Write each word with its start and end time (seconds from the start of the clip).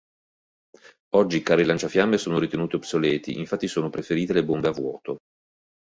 Oggi 1.17 1.37
i 1.37 1.41
carri 1.43 1.63
lanciafiamme 1.63 2.17
sono 2.17 2.39
ritenuti 2.39 2.75
obsoleti, 2.75 3.37
infatti 3.37 3.67
sono 3.67 3.91
preferite 3.91 4.33
le 4.33 4.43
bombe 4.43 4.67
a 4.67 4.71
vuoto. 4.71 5.17